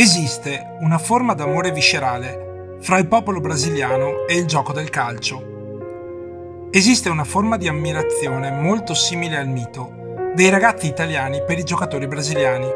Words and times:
Esiste 0.00 0.78
una 0.80 0.96
forma 0.96 1.34
d'amore 1.34 1.72
viscerale 1.72 2.78
fra 2.80 2.96
il 2.96 3.06
popolo 3.06 3.38
brasiliano 3.38 4.26
e 4.26 4.34
il 4.34 4.46
gioco 4.46 4.72
del 4.72 4.88
calcio. 4.88 6.68
Esiste 6.70 7.10
una 7.10 7.24
forma 7.24 7.58
di 7.58 7.68
ammirazione 7.68 8.50
molto 8.50 8.94
simile 8.94 9.36
al 9.36 9.48
mito 9.48 10.32
dei 10.34 10.48
ragazzi 10.48 10.86
italiani 10.86 11.42
per 11.46 11.58
i 11.58 11.64
giocatori 11.64 12.06
brasiliani. 12.06 12.66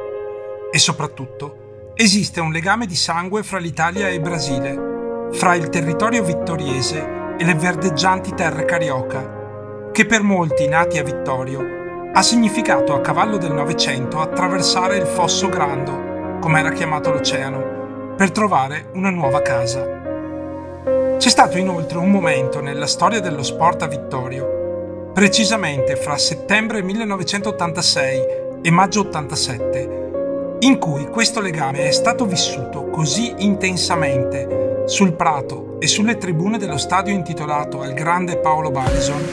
E 0.71 0.79
soprattutto 0.79 1.93
esiste 1.95 2.41
un 2.41 2.53
legame 2.53 2.85
di 2.85 2.95
sangue 2.95 3.43
fra 3.43 3.57
l'Italia 3.57 4.07
e 4.11 4.17
il 4.17 4.21
Brasile, 4.21 5.31
fra 5.33 5.55
il 5.55 5.71
territorio 5.71 6.23
vittoriese 6.23 7.09
e 7.39 7.45
le 7.47 7.55
verdeggianti 7.55 8.35
terre 8.35 8.67
carioca, 8.67 9.89
che 9.93 10.05
per 10.05 10.21
molti 10.21 10.69
nati 10.69 10.99
a 10.99 11.03
Vittorio 11.03 11.65
ha 12.13 12.21
significato 12.21 12.95
a 12.95 13.01
cavallo 13.01 13.39
del 13.39 13.55
Novecento 13.55 14.21
attraversare 14.21 14.99
il 14.99 15.07
fosso 15.07 15.49
grando, 15.49 16.13
come 16.45 16.61
era 16.61 16.73
chiamato 16.73 17.11
l'oceano, 17.11 18.13
per 18.19 18.31
trovare 18.31 18.91
una 18.93 19.09
nuova 19.09 19.41
casa. 19.41 20.03
C'è 21.17 21.29
stato 21.31 21.57
inoltre 21.57 21.97
un 21.97 22.11
momento 22.11 22.61
nella 22.61 22.87
storia 22.87 23.19
dello 23.19 23.43
sport 23.43 23.81
a 23.81 23.87
Vittorio, 23.87 25.09
precisamente 25.15 25.97
fra 25.97 26.19
settembre 26.19 26.83
1986 26.83 28.27
e 28.61 28.71
maggio 28.71 29.01
87, 29.01 30.59
in 30.59 30.77
cui 30.77 31.07
questo 31.07 31.41
legame 31.41 31.89
è 31.89 31.93
stato 31.93 32.27
vissuto 32.27 32.91
così 32.91 33.33
intensamente 33.39 34.83
sul 34.85 35.15
prato 35.15 35.79
e 35.81 35.87
sulle 35.87 36.19
tribune 36.19 36.59
dello 36.59 36.77
stadio 36.77 37.15
intitolato 37.15 37.81
al 37.81 37.95
grande 37.95 38.37
Paolo 38.37 38.71
Barison, 38.71 39.27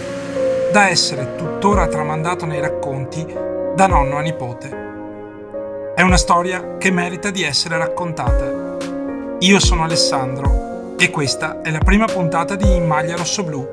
da 0.72 0.88
essere 0.88 1.36
tuttora 1.36 1.88
tramandato 1.88 2.46
nei 2.46 2.62
racconti 2.62 3.26
da 3.76 3.88
nonno 3.88 4.16
a 4.16 4.22
nipote. 4.22 4.91
È 6.02 6.04
una 6.04 6.18
storia 6.18 6.78
che 6.80 6.90
merita 6.90 7.30
di 7.30 7.44
essere 7.44 7.78
raccontata. 7.78 9.38
Io 9.38 9.60
sono 9.60 9.84
Alessandro 9.84 10.96
e 10.98 11.12
questa 11.12 11.62
è 11.62 11.70
la 11.70 11.78
prima 11.78 12.06
puntata 12.06 12.56
di 12.56 12.74
In 12.74 12.88
maglia 12.88 13.16
rossoblu, 13.16 13.68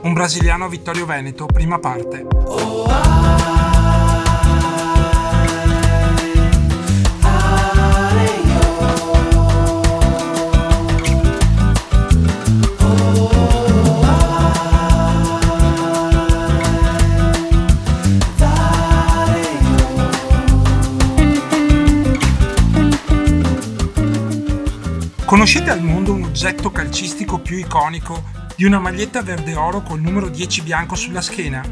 un 0.00 0.12
brasiliano 0.14 0.64
a 0.64 0.68
Vittorio 0.68 1.04
Veneto, 1.04 1.44
prima 1.44 1.78
parte. 1.78 3.59
Conoscete 25.30 25.70
al 25.70 25.80
mondo 25.80 26.12
un 26.12 26.24
oggetto 26.24 26.72
calcistico 26.72 27.38
più 27.38 27.56
iconico 27.56 28.24
di 28.56 28.64
una 28.64 28.80
maglietta 28.80 29.22
verde 29.22 29.54
oro 29.54 29.80
col 29.80 30.00
numero 30.00 30.28
10 30.28 30.62
bianco 30.62 30.96
sulla 30.96 31.20
schiena? 31.20 31.62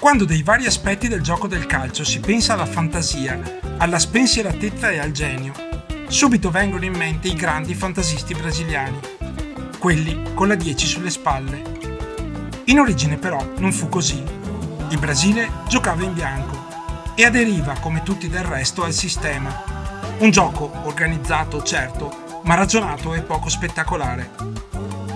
Quando 0.00 0.24
dei 0.24 0.42
vari 0.42 0.66
aspetti 0.66 1.06
del 1.06 1.22
gioco 1.22 1.46
del 1.46 1.66
calcio 1.66 2.02
si 2.02 2.18
pensa 2.18 2.54
alla 2.54 2.66
fantasia, 2.66 3.40
alla 3.76 4.00
spensieratezza 4.00 4.90
e 4.90 4.98
al 4.98 5.12
genio, 5.12 5.52
subito 6.08 6.50
vengono 6.50 6.84
in 6.84 6.96
mente 6.96 7.28
i 7.28 7.36
grandi 7.36 7.74
fantasisti 7.76 8.34
brasiliani, 8.34 8.98
quelli 9.78 10.34
con 10.34 10.48
la 10.48 10.56
10 10.56 10.84
sulle 10.84 11.10
spalle. 11.10 11.62
In 12.64 12.80
origine 12.80 13.18
però 13.18 13.52
non 13.58 13.70
fu 13.72 13.88
così. 13.88 14.20
Il 14.88 14.98
Brasile 14.98 15.48
giocava 15.68 16.02
in 16.02 16.12
bianco 16.12 16.66
e 17.14 17.24
aderiva 17.24 17.78
come 17.78 18.02
tutti 18.02 18.28
del 18.28 18.42
resto 18.42 18.82
al 18.82 18.92
sistema. 18.92 19.62
Un 20.18 20.32
gioco 20.32 20.72
organizzato, 20.82 21.62
certo, 21.62 22.26
ma 22.44 22.54
ragionato 22.54 23.14
e 23.14 23.22
poco 23.22 23.48
spettacolare. 23.48 24.30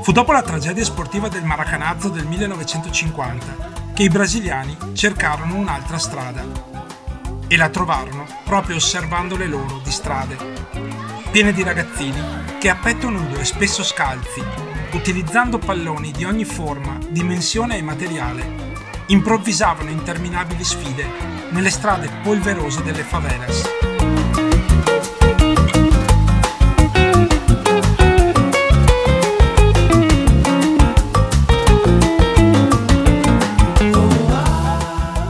Fu 0.03 0.13
dopo 0.13 0.33
la 0.33 0.43
tragedia 0.43 0.85
sportiva 0.85 1.29
del 1.29 1.45
Maracanazzo 1.45 2.09
del 2.09 2.27
1950 2.27 3.71
che 3.95 4.03
i 4.03 4.09
brasiliani 4.09 4.77
cercarono 4.95 5.55
un'altra 5.55 5.99
strada. 5.99 6.45
E 7.47 7.57
la 7.57 7.69
trovarono 7.69 8.27
proprio 8.45 8.77
osservando 8.77 9.37
le 9.37 9.47
loro 9.47 9.81
di 9.85 9.91
strade, 9.91 10.37
piene 11.31 11.53
di 11.53 11.63
ragazzini 11.63 12.21
che 12.59 12.69
a 12.69 12.77
petto 12.77 13.11
nudo 13.11 13.39
e 13.39 13.45
spesso 13.45 13.85
scalzi, 13.85 14.43
utilizzando 14.93 15.59
palloni 15.59 16.11
di 16.11 16.25
ogni 16.25 16.45
forma, 16.45 16.99
dimensione 17.09 17.77
e 17.77 17.83
materiale, 17.83 18.71
improvvisavano 19.07 19.91
interminabili 19.91 20.65
sfide 20.65 21.07
nelle 21.51 21.71
strade 21.71 22.11
polverose 22.23 22.83
delle 22.83 23.03
favelas. 23.03 23.92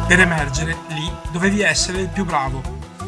Per 0.07 0.21
emergere 0.21 0.77
lì 0.89 1.11
dovevi 1.31 1.63
essere 1.63 2.01
il 2.01 2.09
più 2.09 2.25
bravo, 2.25 2.61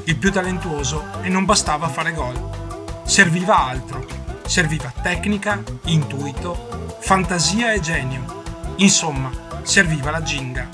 il 0.05 0.17
più 0.17 0.33
talentuoso 0.33 1.23
e 1.23 1.29
non 1.29 1.45
bastava 1.45 1.89
fare 1.89 2.13
gol. 2.13 3.03
Serviva 3.05 3.67
altro. 3.67 4.07
Serviva 4.47 4.93
tecnica, 5.03 5.63
intuito, 5.85 6.97
fantasia 7.01 7.73
e 7.73 7.81
genio. 7.81 8.43
Insomma, 8.77 9.31
serviva 9.63 10.11
la 10.11 10.23
ginga. 10.23 10.69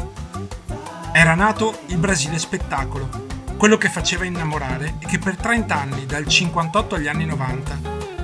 Era 1.12 1.34
nato 1.34 1.80
il 1.86 1.96
Brasile 1.96 2.38
spettacolo, 2.38 3.08
quello 3.56 3.76
che 3.76 3.88
faceva 3.88 4.24
innamorare 4.24 4.94
e 5.00 5.06
che 5.06 5.18
per 5.18 5.36
30 5.36 5.74
anni, 5.74 6.06
dal 6.06 6.26
58 6.26 6.94
agli 6.94 7.08
anni 7.08 7.26
90, 7.26 7.78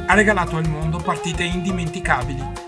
ha 0.07 0.15
regalato 0.15 0.57
al 0.57 0.69
mondo 0.69 0.99
partite 0.99 1.43
indimenticabili 1.43 2.66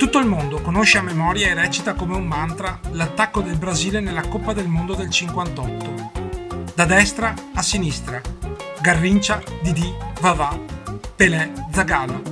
tutto 0.00 0.18
il 0.18 0.24
mondo 0.24 0.62
conosce 0.62 0.96
a 0.96 1.02
memoria 1.02 1.48
e 1.48 1.54
recita 1.54 1.92
come 1.92 2.16
un 2.16 2.24
mantra 2.24 2.80
l'attacco 2.92 3.42
del 3.42 3.58
Brasile 3.58 4.00
nella 4.00 4.26
Coppa 4.28 4.54
del 4.54 4.66
Mondo 4.66 4.94
del 4.94 5.10
58. 5.10 6.10
Da 6.74 6.86
destra 6.86 7.34
a 7.52 7.60
sinistra, 7.60 8.18
Garrincia, 8.80 9.42
Didi, 9.60 9.94
Vavà, 10.22 10.58
Pelé, 11.14 11.52
Zagallo. 11.70 12.22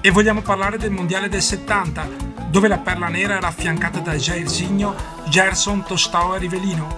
E 0.00 0.10
vogliamo 0.10 0.40
parlare 0.40 0.78
del 0.78 0.90
Mondiale 0.90 1.28
del 1.28 1.42
70, 1.42 2.08
dove 2.48 2.66
la 2.66 2.78
perla 2.78 3.08
nera 3.08 3.36
era 3.36 3.48
affiancata 3.48 3.98
da 3.98 4.14
Jairzinho, 4.14 4.94
Gerson, 5.28 5.84
Tostao 5.84 6.34
e 6.34 6.38
Rivelino, 6.38 6.96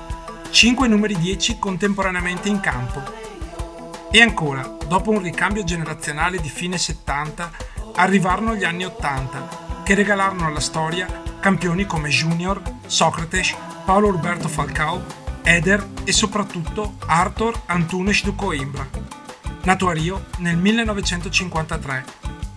cinque 0.51 0.87
numeri 0.87 1.19
10 1.19 1.59
contemporaneamente 1.59 2.49
in 2.49 2.61
campo. 2.61 3.03
E 4.13 4.23
ancora, 4.23 4.77
dopo 4.87 5.11
un 5.11 5.21
ricambio 5.21 5.65
generazionale 5.65 6.41
di 6.41 6.49
fine 6.49 6.79
70, 6.79 7.51
arrivarono 7.97 8.55
gli 8.55 8.63
anni 8.63 8.85
80 8.85 9.71
che 9.83 9.95
regalarono 9.95 10.47
alla 10.47 10.61
storia 10.61 11.23
campioni 11.41 11.87
come 11.87 12.09
Junior, 12.09 12.63
Socrates, 12.87 13.55
Paolo 13.85 14.11
Roberto 14.11 14.49
Falcao, 14.49 15.03
Eder 15.43 15.85
e 16.05 16.13
soprattutto 16.13 16.95
Arthur 17.07 17.63
Antunes 17.67 18.23
do 18.23 18.35
Coimbra. 18.35 18.89
Nato 19.65 19.89
a 19.89 19.93
Rio 19.93 20.27
nel 20.39 20.57
1953, 20.57 22.05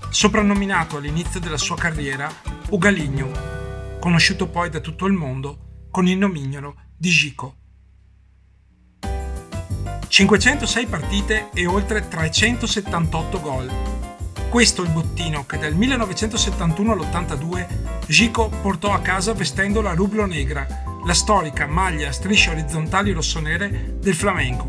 soprannominato 0.10 0.98
all'inizio 0.98 1.39
della 1.39 1.57
sua 1.57 1.75
carriera 1.75 2.31
Ugaligno, 2.69 3.98
conosciuto 4.00 4.48
poi 4.48 4.69
da 4.69 4.80
tutto 4.80 5.06
il 5.07 5.13
mondo 5.13 5.88
con 5.89 6.07
il 6.07 6.18
nomignolo 6.18 6.75
di 6.95 7.10
Gico. 7.10 7.56
506 10.07 10.86
partite 10.86 11.50
e 11.54 11.66
oltre 11.66 12.07
378 12.07 13.42
gol 13.42 13.94
questo 14.56 14.84
il 14.84 14.90
bottino 14.90 15.46
che 15.46 15.57
dal 15.57 15.74
1971 15.74 16.94
all'82 16.94 17.68
Gico 18.07 18.48
portò 18.62 18.94
a 18.94 19.02
casa 19.02 19.34
vestendo 19.34 19.81
la 19.81 19.94
rublo 19.94 20.25
negra, 20.25 20.66
la 21.04 21.13
storica 21.13 21.68
maglia 21.68 22.07
a 22.07 22.13
strisce 22.13 22.52
orizzontali 22.52 23.12
rossonere 23.12 23.98
del 24.00 24.16
Flamengo. 24.16 24.66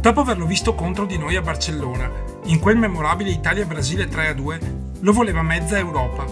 Dopo 0.00 0.20
averlo 0.20 0.46
visto 0.46 0.74
contro 0.74 1.04
di 1.04 1.18
noi 1.18 1.36
a 1.36 1.42
Barcellona, 1.42 2.10
in 2.44 2.58
quel 2.58 2.78
memorabile 2.78 3.28
Italia-Brasile 3.28 4.08
3-2, 4.08 4.60
lo 5.00 5.12
voleva 5.12 5.42
mezza 5.42 5.76
Europa. 5.76 6.24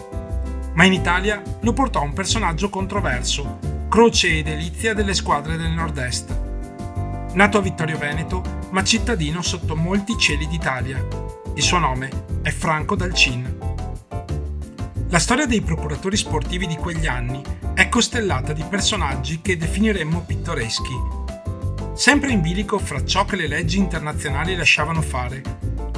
Ma 0.73 0.85
in 0.85 0.95
Italia 0.95 1.43
lo 1.61 1.75
portò 1.75 2.01
un 2.01 2.15
personaggio 2.15 2.71
controverso, 2.71 3.59
croce 3.91 4.39
e 4.39 4.43
delizia 4.43 4.95
delle 4.95 5.13
squadre 5.13 5.59
del 5.59 5.73
nord-est. 5.73 6.35
nato 7.35 7.59
a 7.59 7.61
Vittorio 7.61 7.99
Veneto, 7.99 8.43
ma 8.71 8.83
cittadino 8.83 9.43
sotto 9.43 9.77
molti 9.77 10.17
cieli 10.17 10.47
d'Italia. 10.47 11.07
Il 11.55 11.63
suo 11.63 11.79
nome 11.79 12.28
è 12.43 12.51
Franco 12.51 12.95
Dalcin. 12.95 13.59
La 15.11 15.19
storia 15.19 15.47
dei 15.47 15.61
procuratori 15.61 16.17
sportivi 16.17 16.67
di 16.67 16.77
quegli 16.77 17.07
anni 17.07 17.43
è 17.75 17.89
costellata 17.89 18.53
di 18.53 18.65
personaggi 18.69 19.41
che 19.41 19.57
definiremmo 19.57 20.23
pittoreschi. 20.23 20.95
Sempre 21.95 22.31
in 22.31 22.41
bilico 22.41 22.79
fra 22.79 23.05
ciò 23.05 23.25
che 23.25 23.37
le 23.37 23.49
leggi 23.49 23.79
internazionali 23.79 24.55
lasciavano 24.55 25.03
fare, 25.03 25.43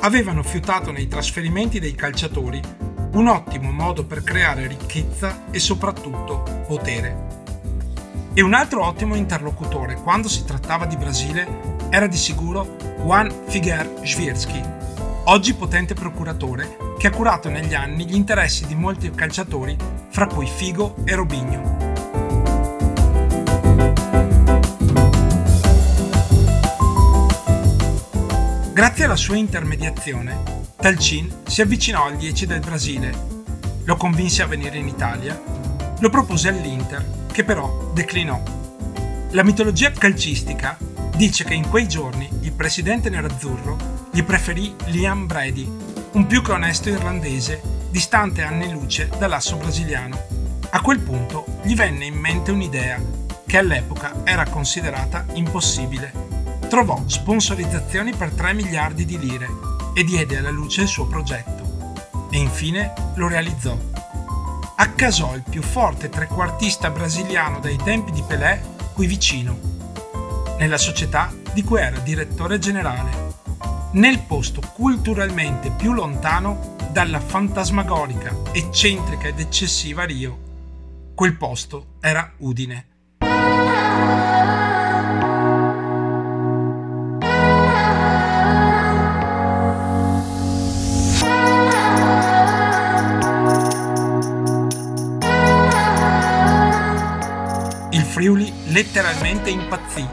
avevano 0.01 0.43
fiutato 0.43 0.91
nei 0.93 1.09
trasferimenti 1.09 1.79
dei 1.79 1.95
calciatori 1.95 2.61
un 3.13 3.27
ottimo 3.27 3.71
modo 3.71 4.05
per 4.05 4.23
creare 4.23 4.67
ricchezza 4.67 5.47
e 5.51 5.59
soprattutto 5.59 6.65
potere. 6.67 7.29
E 8.33 8.43
un 8.43 8.55
altro 8.55 8.85
ottimo 8.85 9.17
interlocutore 9.17 9.97
quando 9.97 10.29
si 10.29 10.45
trattava 10.45 10.87
di 10.87 10.97
Brasile 10.97 11.89
era 11.91 12.07
di 12.07 12.17
sicuro 12.17 12.77
Juan 12.99 13.31
Figuer 13.49 14.01
Svierski, 14.05 14.63
oggi 15.31 15.55
potente 15.55 15.95
procuratore 15.95 16.77
che 16.99 17.07
ha 17.07 17.11
curato 17.11 17.49
negli 17.49 17.73
anni 17.73 18.05
gli 18.05 18.17
interessi 18.17 18.67
di 18.67 18.75
molti 18.75 19.13
calciatori, 19.13 19.77
fra 20.09 20.27
cui 20.27 20.47
Figo 20.47 20.97
e 21.05 21.15
Robinho. 21.15 21.79
Grazie 28.73 29.05
alla 29.05 29.15
sua 29.15 29.37
intermediazione, 29.37 30.37
Talcin 30.75 31.43
si 31.47 31.63
avvicinò 31.63 32.07
al 32.07 32.17
10 32.17 32.47
del 32.47 32.61
Brasile, 32.61 33.15
lo 33.85 33.95
convinse 33.95 34.43
a 34.43 34.47
venire 34.47 34.79
in 34.79 34.89
Italia, 34.89 35.41
lo 35.97 36.11
propose 36.11 36.49
all'Inter, 36.49 37.29
che 37.31 37.45
però 37.45 37.93
declinò. 37.95 38.43
La 39.31 39.45
mitologia 39.45 39.93
calcistica 39.93 40.77
dice 41.15 41.45
che 41.45 41.55
in 41.55 41.69
quei 41.69 41.87
giorni 41.87 42.29
presidente 42.61 43.09
nerazzurro 43.09 44.09
gli 44.13 44.23
preferì 44.23 44.77
Liam 44.89 45.25
Brady, 45.25 45.67
un 46.13 46.27
più 46.27 46.43
che 46.43 46.53
onesto 46.53 46.91
irlandese, 46.91 47.63
distante 47.89 48.43
anni 48.43 48.71
luce 48.71 49.09
dall'asso 49.19 49.57
brasiliano. 49.57 50.27
A 50.69 50.83
quel 50.83 51.01
punto 51.01 51.47
gli 51.63 51.75
venne 51.75 52.05
in 52.05 52.17
mente 52.17 52.51
un'idea 52.51 53.01
che 53.47 53.57
all'epoca 53.57 54.21
era 54.25 54.45
considerata 54.45 55.25
impossibile. 55.33 56.13
Trovò 56.69 57.03
sponsorizzazioni 57.07 58.15
per 58.15 58.31
3 58.31 58.53
miliardi 58.53 59.07
di 59.07 59.19
lire 59.19 59.49
e 59.95 60.05
diede 60.05 60.37
alla 60.37 60.51
luce 60.51 60.83
il 60.83 60.89
suo 60.89 61.07
progetto. 61.07 61.95
E 62.31 62.37
infine 62.37 62.93
lo 63.15 63.27
realizzò. 63.27 63.75
Accasò 64.77 65.35
il 65.35 65.45
più 65.49 65.63
forte 65.63 66.11
trequartista 66.11 66.91
brasiliano 66.91 67.59
dai 67.59 67.79
tempi 67.83 68.13
di 68.13 68.23
Pelé 68.23 68.61
qui 68.93 69.07
vicino, 69.07 69.59
nella 70.59 70.77
società 70.77 71.33
di 71.53 71.63
cui 71.63 71.81
era 71.81 71.99
direttore 71.99 72.59
generale, 72.59 73.11
nel 73.93 74.21
posto 74.21 74.61
culturalmente 74.75 75.71
più 75.71 75.93
lontano 75.93 76.77
dalla 76.91 77.21
fantasmagorica, 77.21 78.37
eccentrica 78.53 79.29
ed 79.29 79.41
eccessiva 79.41 80.05
Rio. 80.05 80.39
Quel 81.15 81.37
posto 81.37 81.97
era 82.01 82.33
Udine. 82.39 82.87
Friuli 98.21 98.53
letteralmente 98.67 99.49
impazzì. 99.49 100.07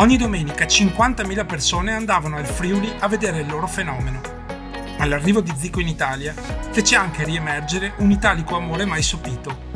Ogni 0.00 0.16
domenica 0.16 0.64
50.000 0.64 1.44
persone 1.44 1.92
andavano 1.92 2.36
al 2.36 2.46
Friuli 2.46 2.88
a 3.00 3.08
vedere 3.08 3.40
il 3.40 3.48
loro 3.48 3.66
fenomeno. 3.66 4.20
All'arrivo 4.98 5.40
di 5.40 5.52
Zico 5.56 5.80
in 5.80 5.88
Italia 5.88 6.32
fece 6.70 6.94
anche 6.94 7.24
riemergere 7.24 7.94
un 7.96 8.12
italico 8.12 8.54
amore 8.54 8.84
mai 8.84 9.02
sopito, 9.02 9.66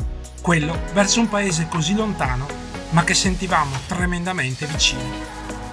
quello 0.41 0.79
verso 0.93 1.19
un 1.19 1.27
paese 1.27 1.67
così 1.67 1.93
lontano 1.93 2.47
ma 2.91 3.03
che 3.03 3.13
sentivamo 3.13 3.75
tremendamente 3.85 4.65
vicino. 4.65 5.01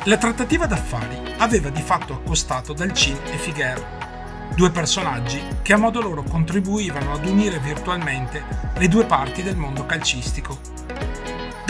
La 0.04 0.16
trattativa 0.16 0.66
d'affari 0.66 1.16
aveva 1.38 1.68
di 1.68 1.82
fatto 1.82 2.14
accostato 2.14 2.72
Dalcin 2.72 3.18
e 3.26 3.36
Figuer, 3.36 4.50
due 4.56 4.72
personaggi 4.72 5.40
che 5.62 5.74
a 5.74 5.78
modo 5.78 6.00
loro 6.00 6.24
contribuivano 6.24 7.12
ad 7.12 7.24
unire 7.24 7.60
virtualmente 7.60 8.42
le 8.74 8.88
due 8.88 9.04
parti 9.04 9.44
del 9.44 9.56
mondo 9.56 9.86
calcistico. 9.86 10.79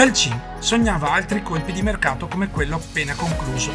Dalcin 0.00 0.40
sognava 0.60 1.10
altri 1.10 1.42
colpi 1.42 1.72
di 1.72 1.82
mercato 1.82 2.26
come 2.26 2.48
quello 2.48 2.76
appena 2.76 3.12
concluso. 3.12 3.70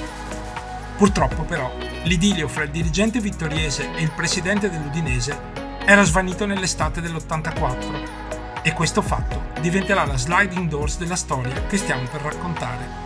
Purtroppo 0.98 1.44
però 1.44 1.72
l'idilio 2.06 2.48
fra 2.48 2.64
il 2.64 2.72
dirigente 2.72 3.20
vittoriese 3.20 3.94
e 3.94 4.02
il 4.02 4.10
presidente 4.10 4.72
dell'Udinese 4.72 5.38
era 5.86 6.02
svanito 6.02 6.48
nell'estate 6.48 7.00
dell'84 7.00 8.64
e 8.64 8.74
questo 8.74 9.04
fatto 9.04 9.52
diventerà 9.62 10.04
la 10.04 10.18
sliding 10.18 10.68
doors 10.68 10.98
della 10.98 11.16
storia 11.16 11.68
che 11.68 11.78
stiamo 11.78 12.08
per 12.12 12.22
raccontare. 12.22 13.05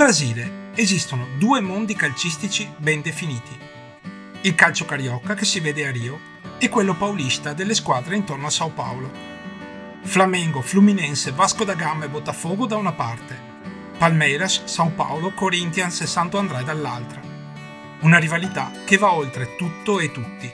Brasile 0.00 0.70
esistono 0.76 1.26
due 1.36 1.60
mondi 1.60 1.94
calcistici 1.94 2.66
ben 2.78 3.02
definiti. 3.02 3.54
Il 4.40 4.54
calcio 4.54 4.86
carioca 4.86 5.34
che 5.34 5.44
si 5.44 5.60
vede 5.60 5.86
a 5.86 5.90
Rio 5.90 6.18
e 6.56 6.70
quello 6.70 6.96
paulista 6.96 7.52
delle 7.52 7.74
squadre 7.74 8.16
intorno 8.16 8.46
a 8.46 8.50
Sao 8.50 8.70
Paulo. 8.70 9.12
Flamengo, 10.00 10.62
Fluminense, 10.62 11.32
Vasco 11.32 11.64
da 11.64 11.74
Gama 11.74 12.06
e 12.06 12.08
Botafogo 12.08 12.64
da 12.64 12.78
una 12.78 12.92
parte, 12.92 13.38
Palmeiras, 13.98 14.64
Sao 14.64 14.88
Paulo, 14.88 15.34
Corinthians 15.34 16.00
e 16.00 16.06
Santo 16.06 16.38
André 16.38 16.64
dall'altra. 16.64 17.20
Una 18.00 18.16
rivalità 18.16 18.70
che 18.86 18.96
va 18.96 19.12
oltre 19.12 19.54
tutto 19.56 20.00
e 20.00 20.10
tutti. 20.10 20.50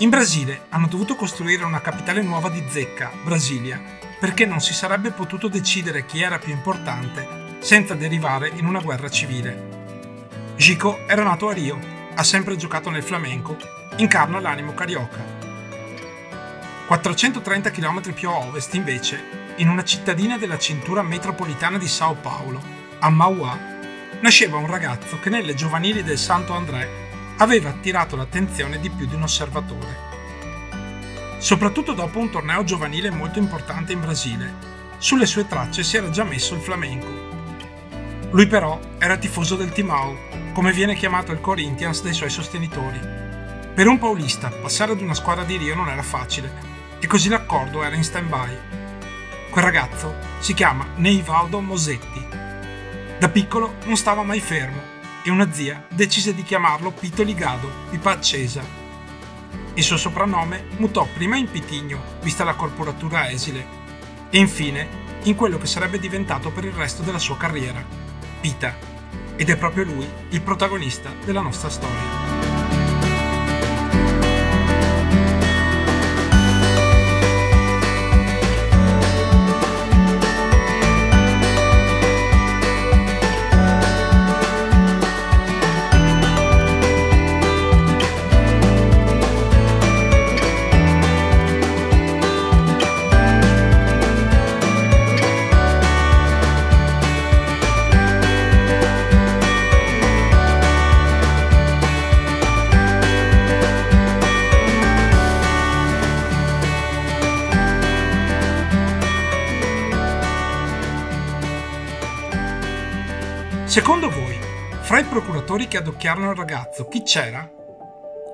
In 0.00 0.10
Brasile 0.10 0.66
hanno 0.68 0.88
dovuto 0.88 1.16
costruire 1.16 1.64
una 1.64 1.80
capitale 1.80 2.20
nuova 2.20 2.50
di 2.50 2.62
zecca, 2.68 3.12
Brasilia, 3.24 3.82
perché 4.20 4.44
non 4.44 4.60
si 4.60 4.74
sarebbe 4.74 5.12
potuto 5.12 5.48
decidere 5.48 6.04
chi 6.04 6.20
era 6.20 6.38
più 6.38 6.52
importante 6.52 7.47
senza 7.60 7.94
derivare 7.94 8.50
in 8.54 8.66
una 8.66 8.80
guerra 8.80 9.08
civile. 9.08 9.76
Gico 10.56 11.06
era 11.06 11.22
nato 11.22 11.48
a 11.48 11.52
Rio, 11.52 11.78
ha 12.14 12.22
sempre 12.22 12.56
giocato 12.56 12.90
nel 12.90 13.02
flamenco, 13.02 13.56
incarna 13.96 14.40
l'animo 14.40 14.74
carioca. 14.74 15.36
430 16.86 17.70
km 17.70 18.12
più 18.12 18.28
a 18.30 18.38
ovest, 18.38 18.74
invece, 18.74 19.52
in 19.56 19.68
una 19.68 19.84
cittadina 19.84 20.38
della 20.38 20.58
cintura 20.58 21.02
metropolitana 21.02 21.78
di 21.78 21.86
Sao 21.86 22.14
Paulo, 22.14 22.60
a 23.00 23.10
Mauá, 23.10 23.76
nasceva 24.20 24.56
un 24.56 24.66
ragazzo 24.66 25.18
che 25.20 25.30
nelle 25.30 25.54
giovanili 25.54 26.02
del 26.02 26.18
Santo 26.18 26.54
André 26.54 27.06
aveva 27.36 27.68
attirato 27.68 28.16
l'attenzione 28.16 28.80
di 28.80 28.88
più 28.88 29.06
di 29.06 29.14
un 29.14 29.22
osservatore. 29.22 30.06
Soprattutto 31.38 31.92
dopo 31.92 32.18
un 32.18 32.30
torneo 32.30 32.64
giovanile 32.64 33.10
molto 33.10 33.38
importante 33.38 33.92
in 33.92 34.00
Brasile, 34.00 34.66
sulle 34.98 35.26
sue 35.26 35.46
tracce 35.46 35.84
si 35.84 35.96
era 35.96 36.10
già 36.10 36.24
messo 36.24 36.54
il 36.54 36.60
flamenco 36.60 37.37
lui 38.30 38.46
però 38.46 38.78
era 38.98 39.16
tifoso 39.16 39.56
del 39.56 39.72
Timao, 39.72 40.16
come 40.52 40.72
viene 40.72 40.94
chiamato 40.94 41.32
il 41.32 41.40
Corinthians 41.40 42.02
dai 42.02 42.12
suoi 42.12 42.28
sostenitori. 42.28 43.00
Per 43.74 43.86
un 43.86 43.98
paulista 43.98 44.50
passare 44.50 44.92
ad 44.92 45.00
una 45.00 45.14
squadra 45.14 45.44
di 45.44 45.56
Rio 45.56 45.74
non 45.74 45.88
era 45.88 46.02
facile 46.02 46.52
e 46.98 47.06
così 47.06 47.30
l'accordo 47.30 47.82
era 47.82 47.96
in 47.96 48.04
stand-by. 48.04 48.58
Quel 49.50 49.64
ragazzo 49.64 50.14
si 50.40 50.52
chiama 50.52 50.86
Neivaldo 50.96 51.60
Mosetti. 51.60 52.26
Da 53.18 53.28
piccolo 53.30 53.76
non 53.86 53.96
stava 53.96 54.22
mai 54.22 54.40
fermo 54.40 54.96
e 55.24 55.30
una 55.30 55.50
zia 55.50 55.86
decise 55.88 56.34
di 56.34 56.42
chiamarlo 56.42 56.90
Pito 56.90 57.22
Ligado, 57.22 57.70
pipa 57.88 58.10
accesa. 58.10 58.62
Il 59.72 59.82
suo 59.82 59.96
soprannome 59.96 60.66
mutò 60.76 61.06
prima 61.14 61.36
in 61.36 61.50
Pitigno, 61.50 62.02
vista 62.20 62.44
la 62.44 62.54
corporatura 62.54 63.30
esile, 63.30 63.64
e 64.28 64.38
infine 64.38 65.06
in 65.22 65.34
quello 65.34 65.56
che 65.56 65.66
sarebbe 65.66 65.98
diventato 65.98 66.50
per 66.50 66.64
il 66.64 66.72
resto 66.72 67.02
della 67.02 67.18
sua 67.18 67.36
carriera, 67.36 67.82
Pita. 68.40 68.74
Ed 69.36 69.50
è 69.50 69.56
proprio 69.56 69.84
lui 69.84 70.08
il 70.30 70.42
protagonista 70.42 71.10
della 71.24 71.40
nostra 71.40 71.68
storia. 71.68 72.27
Secondo 113.68 114.08
voi, 114.08 114.34
fra 114.80 114.98
i 114.98 115.04
procuratori 115.04 115.68
che 115.68 115.76
adocchiarono 115.76 116.30
il 116.30 116.36
ragazzo, 116.38 116.88
chi 116.88 117.02
c'era? 117.02 117.46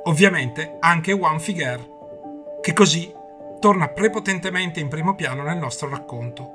Ovviamente 0.04 0.76
anche 0.78 1.12
Juan 1.12 1.40
Figuer, 1.40 1.84
che 2.60 2.72
così 2.72 3.12
torna 3.58 3.88
prepotentemente 3.88 4.78
in 4.78 4.86
primo 4.86 5.16
piano 5.16 5.42
nel 5.42 5.56
nostro 5.56 5.88
racconto. 5.88 6.52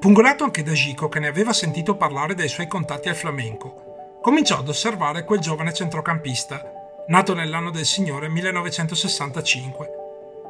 Pungolato 0.00 0.44
anche 0.44 0.62
da 0.62 0.72
Gico, 0.72 1.08
che 1.08 1.18
ne 1.18 1.28
aveva 1.28 1.54
sentito 1.54 1.96
parlare 1.96 2.34
dai 2.34 2.46
suoi 2.46 2.66
contatti 2.68 3.08
al 3.08 3.16
flamenco, 3.16 4.18
cominciò 4.20 4.58
ad 4.58 4.68
osservare 4.68 5.24
quel 5.24 5.40
giovane 5.40 5.72
centrocampista, 5.72 6.62
nato 7.06 7.32
nell'anno 7.32 7.70
del 7.70 7.86
Signore 7.86 8.28
1965, 8.28 9.88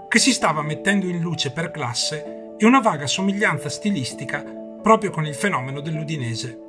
che 0.08 0.18
si 0.18 0.32
stava 0.32 0.60
mettendo 0.62 1.06
in 1.06 1.20
luce 1.20 1.52
per 1.52 1.70
classe 1.70 2.54
e 2.58 2.66
una 2.66 2.80
vaga 2.80 3.06
somiglianza 3.06 3.68
stilistica 3.68 4.42
proprio 4.82 5.10
con 5.10 5.24
il 5.24 5.36
fenomeno 5.36 5.80
dell'Udinese. 5.80 6.64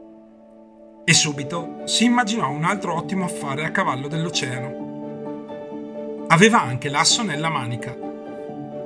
E 1.03 1.15
subito 1.15 1.81
si 1.85 2.05
immaginò 2.05 2.51
un 2.51 2.63
altro 2.63 2.95
ottimo 2.95 3.25
affare 3.25 3.65
a 3.65 3.71
cavallo 3.71 4.07
dell'oceano. 4.07 6.25
Aveva 6.27 6.61
anche 6.61 6.89
l'asso 6.89 7.23
nella 7.23 7.49
manica. 7.49 7.97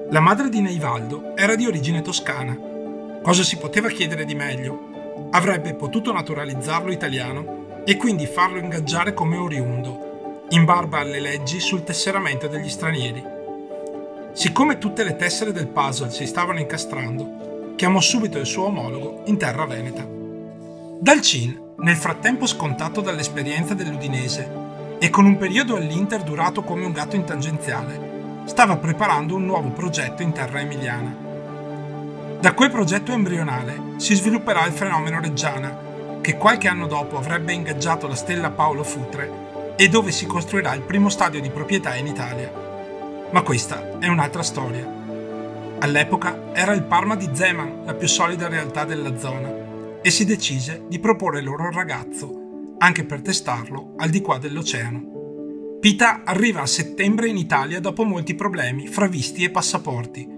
La 0.09 0.21
madre 0.21 0.47
di 0.47 0.61
Neivaldo 0.61 1.35
era 1.35 1.55
di 1.55 1.67
origine 1.67 2.01
toscana. 2.01 2.57
Cosa 3.21 3.43
si 3.43 3.57
poteva 3.57 3.89
chiedere 3.89 4.23
di 4.23 4.33
meglio? 4.33 5.27
Avrebbe 5.31 5.73
potuto 5.73 6.13
naturalizzarlo 6.13 6.89
italiano 6.89 7.81
e 7.83 7.97
quindi 7.97 8.25
farlo 8.25 8.59
ingaggiare 8.59 9.13
come 9.13 9.35
oriundo, 9.35 10.45
in 10.51 10.63
barba 10.63 10.99
alle 10.99 11.19
leggi 11.19 11.59
sul 11.59 11.83
tesseramento 11.83 12.47
degli 12.47 12.69
stranieri. 12.69 13.21
Siccome 14.31 14.77
tutte 14.77 15.03
le 15.03 15.17
tessere 15.17 15.51
del 15.51 15.67
puzzle 15.67 16.11
si 16.11 16.25
stavano 16.25 16.59
incastrando, 16.59 17.73
chiamò 17.75 17.99
subito 17.99 18.37
il 18.37 18.45
suo 18.45 18.67
omologo 18.67 19.23
in 19.25 19.37
terra 19.37 19.65
veneta. 19.65 20.23
Dal 20.97 21.19
CIN 21.21 21.73
nel 21.79 21.97
frattempo 21.97 22.47
scontato 22.47 23.01
dall'esperienza 23.01 23.73
dell'Udinese 23.73 24.97
e 24.97 25.09
con 25.09 25.25
un 25.25 25.37
periodo 25.37 25.75
all'Inter 25.75 26.23
durato 26.23 26.63
come 26.63 26.85
un 26.85 26.93
gatto 26.93 27.17
in 27.17 27.25
tangenziale, 27.25 28.43
stava 28.45 28.77
preparando 28.77 29.35
un 29.35 29.45
nuovo 29.45 29.69
progetto 29.69 30.21
in 30.21 30.31
terra 30.31 30.61
emiliana. 30.61 31.13
Da 32.39 32.53
quel 32.53 32.71
progetto 32.71 33.11
embrionale 33.11 33.95
si 33.97 34.15
svilupperà 34.15 34.65
il 34.65 34.71
fenomeno 34.71 35.19
Reggiana, 35.19 35.77
che 36.21 36.37
qualche 36.37 36.69
anno 36.69 36.87
dopo 36.87 37.17
avrebbe 37.17 37.51
ingaggiato 37.51 38.07
la 38.07 38.15
stella 38.15 38.51
Paolo 38.51 38.83
Futre 38.83 39.73
e 39.75 39.89
dove 39.89 40.11
si 40.11 40.25
costruirà 40.25 40.73
il 40.73 40.81
primo 40.81 41.09
stadio 41.09 41.41
di 41.41 41.49
proprietà 41.49 41.93
in 41.95 42.07
Italia. 42.07 42.49
Ma 43.31 43.41
questa 43.41 43.99
è 43.99 44.07
un'altra 44.07 44.43
storia. 44.43 44.87
All'epoca 45.79 46.53
era 46.53 46.71
il 46.71 46.83
Parma 46.83 47.15
di 47.15 47.29
Zeman 47.33 47.81
la 47.83 47.93
più 47.93 48.07
solida 48.07 48.47
realtà 48.47 48.85
della 48.85 49.17
zona 49.19 49.64
e 50.05 50.11
si 50.11 50.23
decise 50.23 50.85
di 50.87 50.99
proporre 50.99 51.41
loro 51.41 51.65
il 51.65 51.73
ragazzo, 51.73 52.75
anche 52.77 53.05
per 53.05 53.23
testarlo 53.23 53.95
al 53.97 54.11
di 54.11 54.21
qua 54.21 54.37
dell'oceano. 54.37 55.79
Pita 55.79 56.21
arriva 56.23 56.61
a 56.61 56.67
settembre 56.67 57.27
in 57.27 57.37
Italia 57.37 57.79
dopo 57.79 58.03
molti 58.03 58.35
problemi 58.35 58.85
fra 58.85 59.07
visti 59.07 59.43
e 59.43 59.49
passaporti 59.49 60.29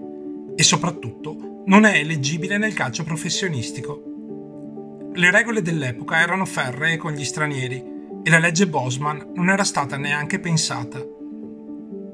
e 0.55 0.63
soprattutto 0.63 1.63
non 1.65 1.83
è 1.83 1.97
eleggibile 1.97 2.57
nel 2.57 2.73
calcio 2.73 3.03
professionistico. 3.03 5.11
Le 5.13 5.31
regole 5.31 5.61
dell'epoca 5.61 6.21
erano 6.21 6.45
ferree 6.45 6.95
con 6.95 7.11
gli 7.11 7.25
stranieri 7.25 7.83
e 8.23 8.29
la 8.29 8.39
legge 8.39 8.69
Bosman 8.69 9.33
non 9.35 9.49
era 9.49 9.65
stata 9.65 9.97
neanche 9.97 10.39
pensata. 10.39 11.05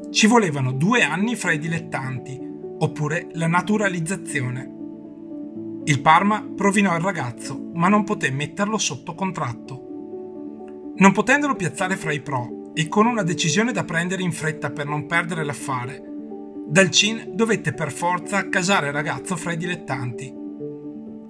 Ci 0.10 0.26
volevano 0.26 0.72
due 0.72 1.04
anni 1.04 1.36
fra 1.36 1.52
i 1.52 1.60
dilettanti, 1.60 2.36
oppure 2.80 3.28
la 3.34 3.46
naturalizzazione. 3.46 4.73
Il 5.86 6.00
Parma 6.00 6.42
provinò 6.56 6.96
il 6.96 7.02
ragazzo, 7.02 7.72
ma 7.74 7.90
non 7.90 8.06
poté 8.06 8.32
metterlo 8.32 8.78
sotto 8.78 9.16
contratto. 9.16 10.94
Non 10.96 11.12
potendolo 11.12 11.56
piazzare 11.56 11.98
fra 11.98 12.14
i 12.14 12.22
pro 12.22 12.72
e 12.74 12.88
con 12.88 13.06
una 13.06 13.24
decisione 13.24 13.74
da 13.74 13.84
prendere 13.84 14.24
in 14.24 14.32
fretta 14.32 14.72
per 14.72 14.86
non 14.86 15.06
perdere 15.08 15.44
l'affare, 15.44 16.12
Dalcin 16.66 17.32
dovette 17.34 17.74
per 17.74 17.92
forza 17.92 18.48
casare 18.48 18.88
il 18.88 18.94
ragazzo 18.94 19.36
fra 19.36 19.52
i 19.52 19.58
dilettanti. 19.58 20.34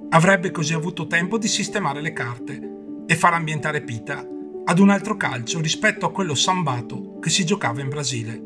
Avrebbe 0.10 0.52
così 0.52 0.76
avuto 0.76 1.08
tempo 1.08 1.40
di 1.40 1.48
sistemare 1.48 2.02
le 2.02 2.14
carte 2.14 2.72
e 3.08 3.16
far 3.16 3.34
ambientare 3.34 3.82
Pita 3.82 4.24
ad 4.66 4.80
un 4.80 4.90
altro 4.90 5.18
calcio 5.18 5.60
rispetto 5.60 6.06
a 6.06 6.12
quello 6.12 6.36
sambato 6.36 7.18
che 7.20 7.32
si 7.32 7.44
giocava 7.44 7.82
in 7.82 7.90
Brasile. 7.90 8.44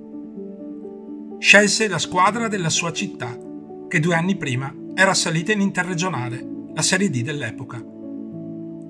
Scelse 1.39 1.89
la 1.89 1.99
squadra 1.99 2.47
della 2.47 2.69
sua 2.69 2.93
città, 2.93 3.37
che 3.89 3.99
due 3.99 4.15
anni 4.15 4.37
prima 4.37 4.73
era 4.99 5.13
salita 5.13 5.51
in 5.51 5.61
interregionale, 5.61 6.43
la 6.73 6.81
Serie 6.81 7.11
D 7.11 7.21
dell'epoca. 7.21 7.79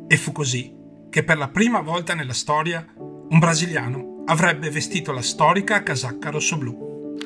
E 0.07 0.15
fu 0.15 0.31
così 0.31 0.73
che 1.09 1.25
per 1.25 1.37
la 1.37 1.49
prima 1.49 1.81
volta 1.81 2.13
nella 2.13 2.31
storia 2.31 2.87
un 2.95 3.37
brasiliano 3.39 4.23
avrebbe 4.27 4.69
vestito 4.69 5.11
la 5.11 5.21
storica 5.21 5.83
casacca 5.83 6.29
rossoblù. 6.29 7.17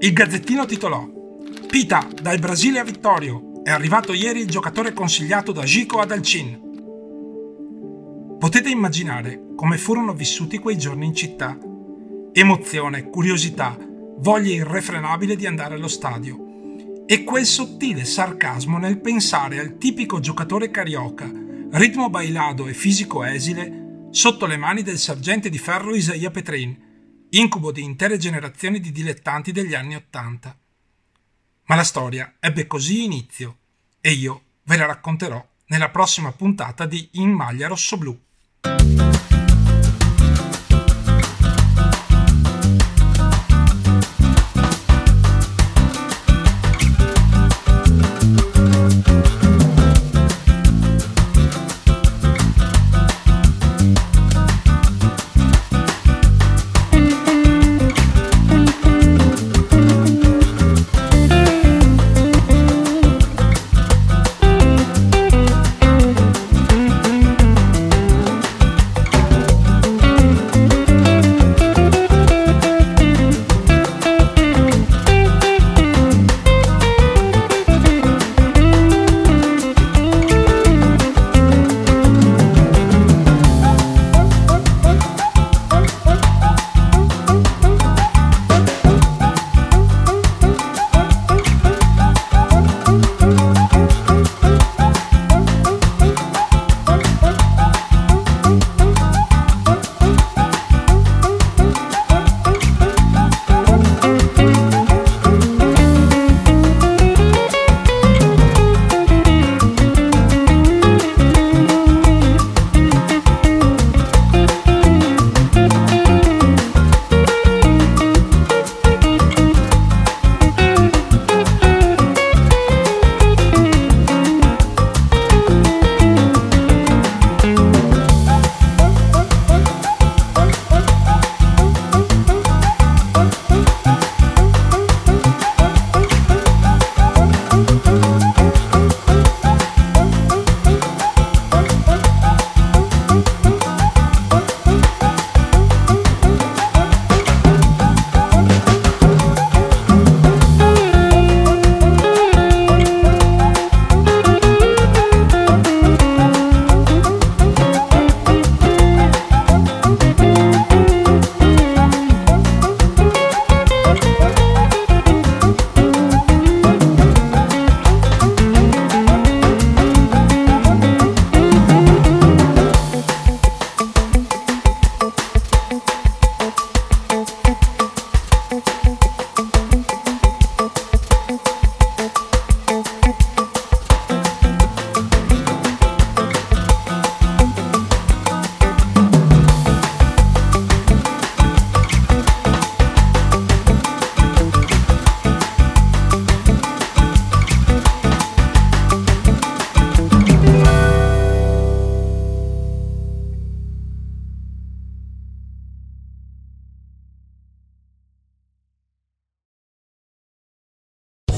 Il 0.00 0.12
Gazzettino 0.12 0.66
titolò 0.66 1.08
Pita, 1.66 2.06
dal 2.20 2.38
Brasile 2.38 2.80
a 2.80 2.84
Vittorio, 2.84 3.62
è 3.62 3.70
arrivato 3.70 4.12
ieri 4.12 4.40
il 4.40 4.50
giocatore 4.50 4.92
consigliato 4.92 5.52
da 5.52 5.62
Gico 5.62 6.00
ad 6.00 6.10
Alcin. 6.10 6.60
Potete 8.38 8.68
immaginare 8.68 9.54
come 9.56 9.78
furono 9.78 10.12
vissuti 10.12 10.58
quei 10.58 10.76
giorni 10.76 11.06
in 11.06 11.14
città. 11.14 11.58
Emozione, 12.32 13.08
curiosità, 13.08 13.78
voglia 14.18 14.52
irrefrenabile 14.52 15.36
di 15.36 15.46
andare 15.46 15.76
allo 15.76 15.88
stadio 15.88 16.45
e 17.06 17.22
quel 17.22 17.46
sottile 17.46 18.04
sarcasmo 18.04 18.78
nel 18.78 19.00
pensare 19.00 19.60
al 19.60 19.78
tipico 19.78 20.18
giocatore 20.18 20.72
carioca, 20.72 21.30
ritmo 21.70 22.10
bailado 22.10 22.66
e 22.66 22.74
fisico 22.74 23.22
esile, 23.22 24.08
sotto 24.10 24.46
le 24.46 24.56
mani 24.56 24.82
del 24.82 24.98
sergente 24.98 25.48
di 25.48 25.58
ferro 25.58 25.94
Isaia 25.94 26.30
Petrin, 26.32 27.28
incubo 27.30 27.70
di 27.70 27.82
intere 27.82 28.18
generazioni 28.18 28.80
di 28.80 28.90
dilettanti 28.90 29.52
degli 29.52 29.74
anni 29.74 29.94
Ottanta. 29.94 30.58
Ma 31.66 31.74
la 31.76 31.84
storia 31.84 32.34
ebbe 32.40 32.66
così 32.66 33.04
inizio 33.04 33.58
e 34.00 34.10
io 34.10 34.42
ve 34.64 34.76
la 34.76 34.86
racconterò 34.86 35.44
nella 35.66 35.90
prossima 35.90 36.32
puntata 36.32 36.86
di 36.86 37.08
In 37.12 37.30
maglia 37.30 37.68
rossoblù. 37.68 38.18